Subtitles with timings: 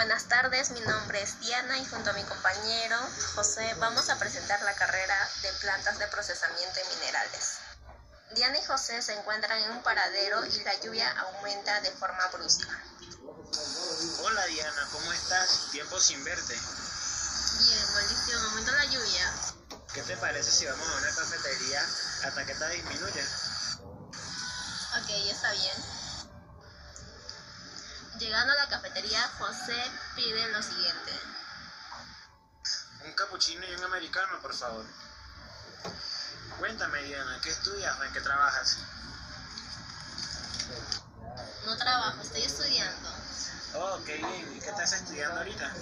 [0.00, 2.96] Buenas tardes, mi nombre es Diana y junto a mi compañero
[3.34, 7.58] José vamos a presentar la carrera de plantas de procesamiento y minerales.
[8.30, 12.82] Diana y José se encuentran en un paradero y la lluvia aumenta de forma brusca.
[14.22, 15.68] Hola Diana, ¿cómo estás?
[15.70, 16.54] Tiempo sin verte.
[16.54, 19.34] Bien, maldición, aumenta la lluvia.
[19.92, 21.82] ¿Qué te parece si vamos a una cafetería
[22.24, 23.24] hasta que esta disminuya?
[24.96, 25.99] Ok, está bien.
[28.20, 29.82] Llegando a la cafetería, José
[30.14, 31.12] pide lo siguiente.
[33.06, 34.84] Un cappuccino y un americano, por favor.
[36.58, 38.76] Cuéntame, Diana, ¿qué estudias o en qué trabajas?
[41.64, 43.08] No trabajo, estoy estudiando.
[43.76, 44.54] Oh, qué bien.
[44.54, 45.72] ¿Y qué estás estudiando ahorita?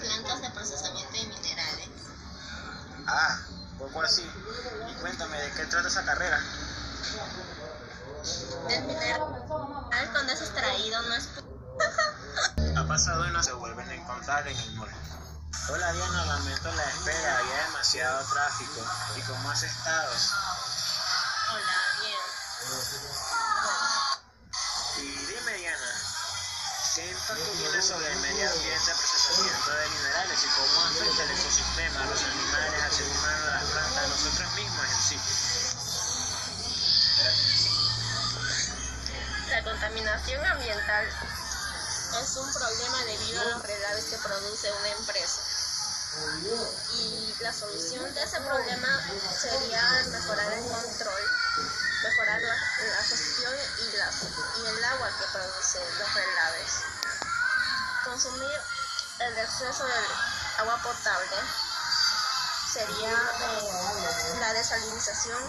[0.00, 1.88] Plantas de procesamiento y minerales.
[3.06, 3.40] Ah,
[3.78, 4.30] poco así.
[4.90, 6.38] Y cuéntame, ¿de qué trata esa carrera?
[8.68, 9.36] El mineral
[10.12, 11.28] cuando es extraído no es...
[12.76, 13.52] ha pasado y no se
[14.26, 14.90] en el mall.
[15.70, 18.84] Hola Diana, lamento la espera, había demasiado tráfico.
[19.16, 20.12] ¿Y cómo has estado?
[21.52, 22.18] Hola, bien.
[24.98, 25.92] Y dime Diana,
[26.96, 32.02] ¿qué impacto tiene sobre el medio ambiente procesamiento de minerales y cómo afecta el ecosistema,
[32.02, 35.20] a los animales, al ser humano, a las plantas, a nosotros mismos en sí?
[39.50, 41.06] La contaminación ambiental
[42.20, 45.40] es un problema debido a los relaves que produce una empresa.
[46.94, 48.88] Y la solución de ese problema
[49.38, 51.22] sería mejorar el control,
[52.02, 56.72] mejorar la, gestión y, y el agua que produce los relaves.
[58.04, 58.60] Consumir
[59.18, 59.92] el exceso de
[60.58, 61.36] agua potable
[62.72, 65.42] sería eh, la desalinización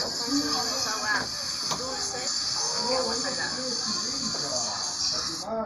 [0.00, 2.01] 三十五度三。